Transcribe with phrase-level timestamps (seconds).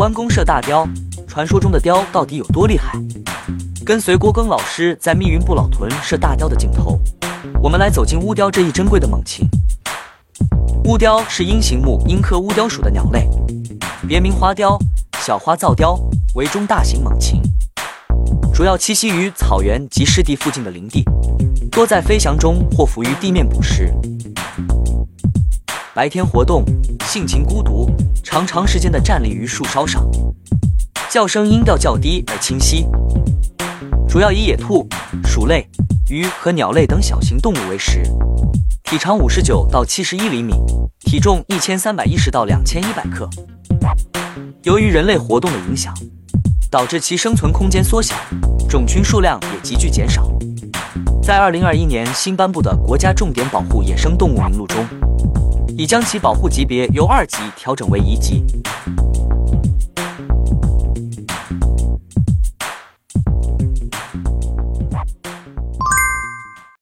[0.00, 0.88] 弯弓射大雕，
[1.28, 2.98] 传说中的雕到底有多厉害？
[3.84, 6.98] 跟随郭庚老师在密云不老屯射大雕的镜头，
[7.62, 9.46] 我们来走进乌雕这一珍贵的猛禽。
[10.84, 13.28] 乌雕是鹰形目鹰科乌雕属的鸟类，
[14.08, 14.78] 别名花雕、
[15.18, 16.00] 小花噪雕，
[16.34, 17.42] 为中大型猛禽，
[18.54, 21.04] 主要栖息于草原及湿地附近的林地，
[21.70, 23.92] 多在飞翔中或浮于地面捕食。
[26.00, 26.64] 白天活动，
[27.04, 27.86] 性情孤独，
[28.24, 30.02] 常长时间的站立于树梢上，
[31.10, 32.86] 叫声音调较低而清晰，
[34.08, 34.88] 主要以野兔、
[35.26, 35.68] 鼠类、
[36.08, 38.00] 鱼和鸟类等小型动物为食，
[38.84, 40.54] 体长五十九到七十一厘米，
[41.00, 43.28] 体重一千三百一十到两千一百克。
[44.62, 45.92] 由于人类活动的影响，
[46.70, 48.14] 导致其生存空间缩小，
[48.70, 50.32] 种群数量也急剧减少。
[51.22, 54.82] 在二零二一年新颁布的国家重点保护野生动物名录中。
[55.80, 58.44] 已将其保护级别由二级调整为一级。